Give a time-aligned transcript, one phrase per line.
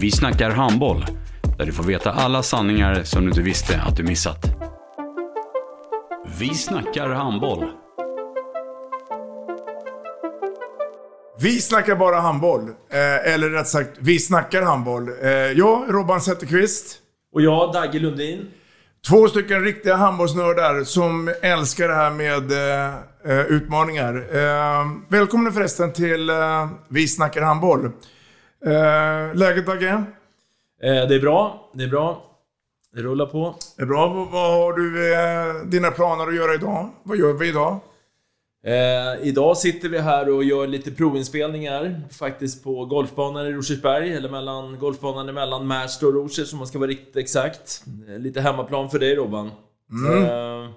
[0.00, 1.04] Vi snackar handboll,
[1.58, 4.44] där du får veta alla sanningar som du inte visste att du missat.
[6.38, 7.64] Vi snackar handboll.
[11.40, 12.62] Vi snackar bara handboll.
[12.90, 15.08] Eh, eller rätt sagt, vi snackar handboll.
[15.22, 16.98] Eh, jag, Robban Zetterqvist.
[17.34, 18.46] Och jag, Dagge Lundin.
[19.08, 24.14] Två stycken riktiga handbollsnördar som älskar det här med eh, eh, utmaningar.
[24.32, 27.92] Eh, välkomna förresten till eh, Vi snackar handboll.
[28.66, 30.04] Eh, läget Dagge?
[30.82, 32.26] Eh, det är bra, det är bra.
[32.94, 33.54] Det rullar på.
[33.76, 34.08] Det är bra.
[34.08, 36.90] Vad, har du eh, dina planer att göra idag?
[37.02, 37.80] Vad gör vi idag?
[38.64, 44.28] Eh, idag sitter vi här och gör lite provinspelningar faktiskt på golfbanan i Rosersberg, eller
[44.28, 47.84] mellan golfbanan mellan Märsta och Rosers om man ska vara riktigt exakt.
[48.18, 49.50] Lite hemmaplan för dig Robban.
[49.90, 50.24] Mm.
[50.24, 50.70] Eh,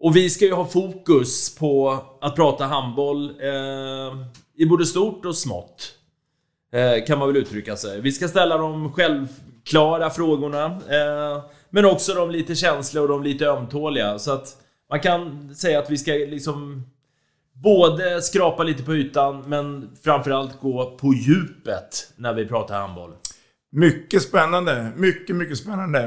[0.00, 4.16] och vi ska ju ha fokus på att prata handboll eh,
[4.56, 5.94] i både stort och smått.
[6.72, 8.00] Eh, kan man väl uttrycka sig.
[8.00, 13.46] Vi ska ställa de självklara frågorna, eh, men också de lite känsliga och de lite
[13.46, 14.18] ömtåliga.
[14.18, 14.56] Så att
[14.90, 16.82] man kan säga att vi ska liksom
[17.52, 23.12] både skrapa lite på ytan, men framförallt gå på djupet när vi pratar handboll.
[23.72, 24.92] Mycket spännande.
[24.96, 26.04] Mycket, mycket spännande.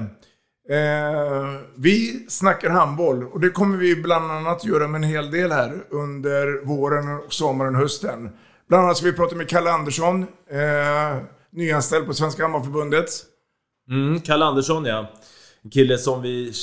[0.70, 5.52] Eh, vi snackar handboll och det kommer vi bland annat göra med en hel del
[5.52, 8.30] här under våren, och sommaren och hösten.
[8.68, 13.10] Bland annat ska vi prata med Kalle Andersson, eh, nyanställd på Svenska Handbollförbundet.
[13.90, 15.12] Mm, Kalle Andersson ja.
[15.64, 16.54] En kille som vi,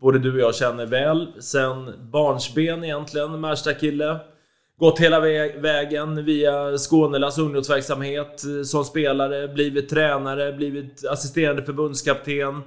[0.00, 4.20] både du och jag känner väl sen barnsben egentligen, Märsta-kille.
[4.78, 5.20] Gått hela
[5.60, 12.62] vägen via Skånelas ungdomsverksamhet eh, som spelare, blivit tränare, blivit assisterande förbundskapten.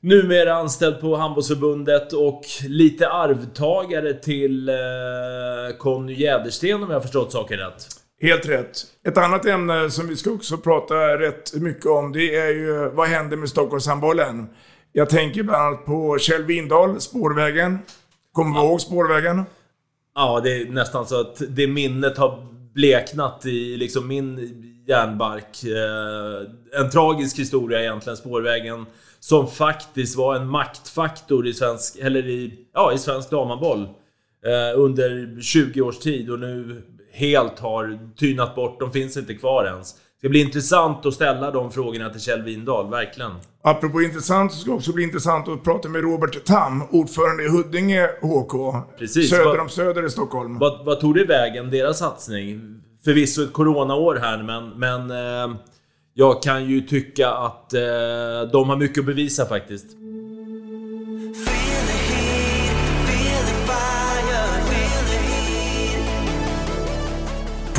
[0.00, 4.74] Numera anställd på handbollsförbundet och lite arvtagare till eh,
[5.78, 8.01] Conny Jädersten om jag har förstått saken rätt.
[8.22, 8.78] Helt rätt.
[9.06, 13.08] Ett annat ämne som vi ska också prata rätt mycket om, det är ju vad
[13.08, 14.46] händer med Stockholmshandbollen?
[14.92, 17.78] Jag tänker bland annat på Kjell Windahl, Spårvägen.
[18.32, 19.42] Kommer du ihåg Spårvägen?
[20.14, 24.38] Ja, det är nästan så att det minnet har bleknat i liksom min
[24.86, 25.64] hjärnbark.
[25.64, 28.86] Eh, en tragisk historia egentligen, Spårvägen.
[29.20, 33.88] Som faktiskt var en maktfaktor i svensk, eller i, ja, i svensk damhandboll.
[34.46, 38.80] Eh, under 20 års tid och nu helt har tynat bort.
[38.80, 39.92] De finns inte kvar ens.
[39.92, 43.32] Det ska bli intressant att ställa de frågorna till Kjell Windahl, verkligen.
[43.62, 47.48] Apropå intressant så ska det också bli intressant att prata med Robert Tam, ordförande i
[47.48, 48.74] Huddinge HK.
[48.98, 49.30] Precis.
[49.30, 50.58] Söder om Söder i Stockholm.
[50.58, 52.60] Vad, vad tog det vägen, deras satsning?
[53.04, 55.56] Förvisso ett coronaår här, men, men eh,
[56.14, 57.80] jag kan ju tycka att eh,
[58.52, 59.86] de har mycket att bevisa faktiskt.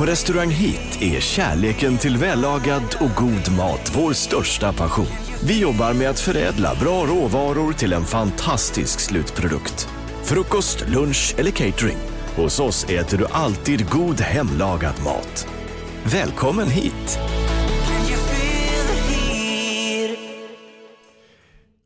[0.03, 5.05] På Restaurang Hit är kärleken till vällagad och god mat vår största passion.
[5.43, 9.89] Vi jobbar med att förädla bra råvaror till en fantastisk slutprodukt.
[10.23, 11.97] Frukost, lunch eller catering.
[12.35, 15.47] Hos oss äter du alltid god hemlagad mat.
[16.05, 17.19] Välkommen hit!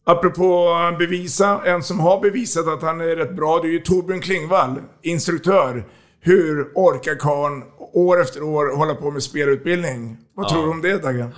[0.06, 4.21] Apropå bevisa, en som har bevisat att han är rätt bra, det är ju Torbjörn
[4.21, 5.86] Klingvall, instruktör.
[6.21, 7.63] Hur orkar karln
[7.97, 10.17] år efter år hålla på med spelutbildning?
[10.33, 10.49] Vad Ja.
[10.49, 11.29] tror du om det Dagge?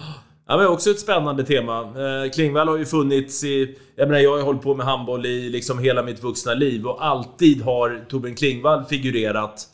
[0.47, 1.79] Ja, men också ett spännande tema.
[1.81, 3.77] Eh, Klingvall har ju funnits i...
[3.95, 7.05] Jag menar, jag har hållit på med handboll i liksom hela mitt vuxna liv och
[7.05, 9.67] alltid har Torbjörn Klingvall figurerat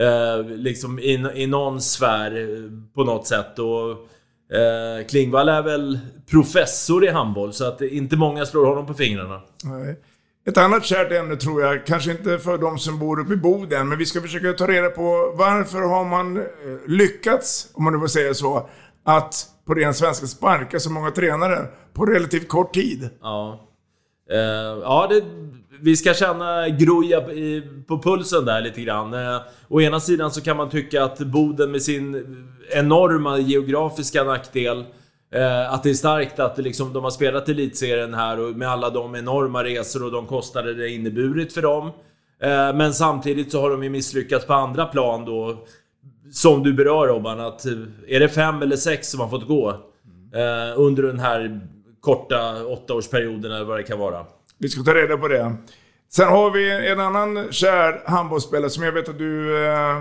[0.00, 3.58] eh, liksom i, i någon sfär eh, på något sätt.
[3.58, 3.90] Och,
[4.56, 5.98] eh, Klingvall är väl
[6.30, 9.40] professor i handboll, så att inte många slår honom på fingrarna.
[9.64, 9.96] Nej.
[10.46, 13.88] Ett annat kärt ämne tror jag, kanske inte för de som bor uppe i Boden,
[13.88, 16.44] men vi ska försöka ta reda på varför har man eh,
[16.86, 18.68] lyckats, om man nu får säga så,
[19.04, 23.10] att på ren svenska sparka så många tränare på relativt kort tid.
[23.22, 23.68] Ja.
[24.30, 24.38] Eh,
[24.82, 25.22] ja, det,
[25.80, 27.20] vi ska känna groja
[27.88, 29.14] på pulsen där lite grann.
[29.14, 32.36] Eh, å ena sidan så kan man tycka att Boden med sin
[32.70, 34.84] enorma geografiska nackdel
[35.30, 38.90] Eh, att det är starkt att liksom, de har spelat elitserien här och med alla
[38.90, 41.86] de enorma resor och de kostnader det inneburit för dem.
[42.42, 45.66] Eh, men samtidigt så har de ju misslyckats på andra plan då.
[46.32, 47.72] Som du berör Robban, att eh,
[48.08, 49.70] är det fem eller sex som har fått gå
[50.34, 51.60] eh, under den här
[52.00, 54.26] korta åttaårsperioden eller vad det kan vara.
[54.58, 55.56] Vi ska ta reda på det.
[56.10, 60.00] Sen har vi en annan kär handbollsspelare som jag vet att du eh,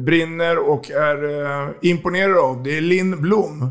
[0.00, 2.62] brinner och är eh, imponerad av.
[2.62, 3.70] Det är Linn Blom.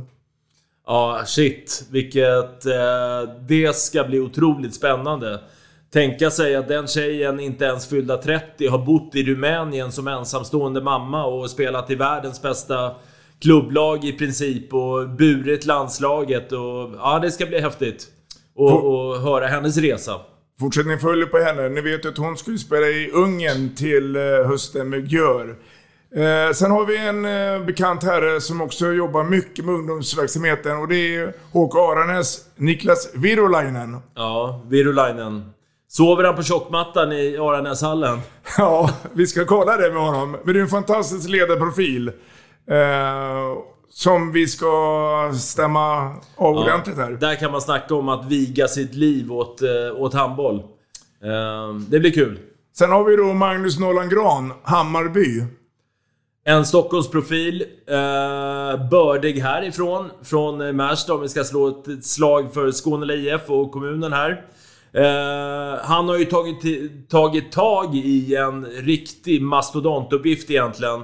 [0.87, 1.85] Ja, shit.
[1.91, 2.65] Vilket...
[2.65, 5.39] Eh, det ska bli otroligt spännande.
[5.93, 10.81] Tänka sig att den tjejen, inte ens fyllda 30, har bott i Rumänien som ensamstående
[10.81, 12.95] mamma och spelat i världens bästa
[13.41, 16.91] klubblag i princip och burit landslaget och...
[16.97, 18.07] Ja, det ska bli häftigt.
[18.55, 20.19] Och, och höra hennes resa.
[20.59, 21.69] Fortsättning följer på henne.
[21.69, 25.55] Ni vet att hon skulle spela i Ungern till eh, hösten med Gör.
[26.15, 30.87] Eh, sen har vi en eh, bekant herre som också jobbar mycket med ungdomsverksamheten och
[30.87, 33.97] det är HK Aranäs, Niklas Virolainen.
[34.15, 35.53] Ja, Virolainen.
[35.87, 38.19] Sover han på tjockmattan i Aranäshallen?
[38.57, 40.37] Ja, vi ska kolla det med honom.
[40.43, 42.07] Men det är en fantastisk ledarprofil.
[42.69, 43.57] Eh,
[43.89, 44.71] som vi ska
[45.39, 47.11] stämma av Ja, ordentligt här.
[47.11, 50.55] Där kan man snacka om att viga sitt liv åt, eh, åt handboll.
[51.23, 52.39] Eh, det blir kul.
[52.77, 55.43] Sen har vi då Magnus Nolan Gran, Hammarby.
[56.45, 63.13] En Stockholmsprofil, eh, bördig härifrån, från Märsta om vi ska slå ett slag för Skåne
[63.13, 64.45] IF och kommunen här.
[64.93, 71.03] Eh, han har ju tagit, tagit tag i en riktig mastodontuppgift egentligen.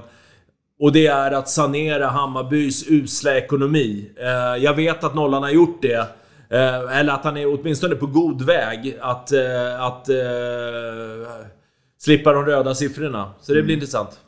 [0.80, 4.10] Och det är att sanera Hammarbys usla ekonomi.
[4.16, 6.06] Eh, jag vet att Nollan har gjort det.
[6.48, 10.16] Eh, eller att han är åtminstone på god väg att, eh, att eh,
[11.98, 13.30] slippa de röda siffrorna.
[13.40, 14.20] Så det blir intressant.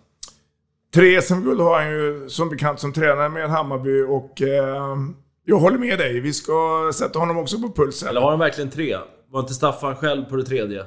[0.94, 4.96] Tre SM-guld har han ju som bekant som tränare med Hammarby och eh,
[5.44, 6.20] jag håller med dig.
[6.20, 8.08] Vi ska sätta honom också på pulsen.
[8.08, 8.96] Eller har han verkligen tre?
[9.30, 10.84] Var inte Staffan själv på det tredje?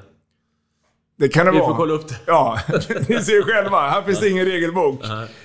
[1.17, 1.69] Det kan det Vi vara.
[1.69, 2.15] får kolla upp det.
[2.25, 2.59] Ja,
[3.09, 3.79] ni ser själva.
[3.89, 5.01] Här finns det ingen regelbok.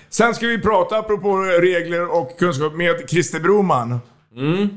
[0.08, 3.98] Sen ska vi prata, apropå regler och kunskap, med Christer Broman.
[4.36, 4.68] Mm.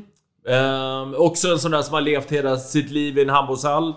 [0.49, 3.93] Ehm, också en sån där som har levt hela sitt liv i en handbollshall.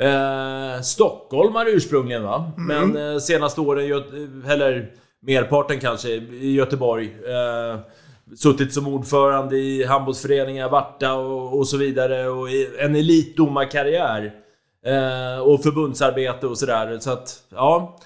[0.00, 2.52] Ehm, stockholmare ursprungligen va?
[2.56, 4.02] Men eh, senaste åren,
[4.48, 4.90] eller
[5.22, 7.14] merparten kanske, i Göteborg.
[7.26, 7.80] Eh,
[8.36, 12.28] suttit som ordförande i handbollsföreningar, Varta och, och så vidare.
[12.28, 14.32] Och en elitdomarkarriär.
[14.86, 16.98] Eh, och förbundsarbete och sådär.
[16.98, 17.98] Så att, ja.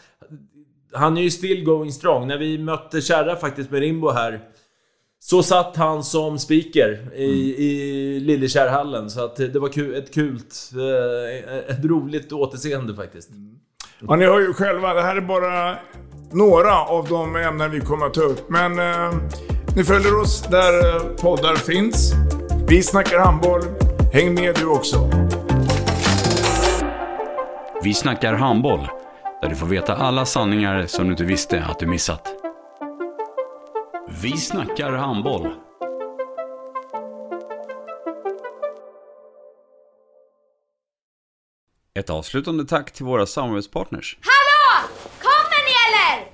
[0.92, 2.26] Han är ju still going strong.
[2.26, 4.40] När vi mötte Kärra faktiskt med Rimbo här
[5.18, 9.10] så satt han som speaker i, i Lillekärrhallen.
[9.10, 13.30] Så att det var kul, ett kult, eh, ett roligt återseende faktiskt.
[14.08, 15.78] Ja, ni hör ju själva, det här är bara
[16.34, 18.48] några av de ämnen vi kommer att ta upp.
[18.48, 19.12] Men eh,
[19.76, 22.12] ni följer oss där eh, poddar finns.
[22.68, 23.62] Vi snackar handboll.
[24.12, 25.10] Häng med du också.
[27.82, 28.88] Vi snackar handboll,
[29.42, 32.28] där du får veta alla sanningar som du inte visste att du missat.
[34.22, 35.48] Vi snackar handboll.
[41.98, 44.18] Ett avslutande tack till våra samarbetspartners.
[44.20, 44.88] Hallå!
[45.18, 46.33] Kommer ni eller?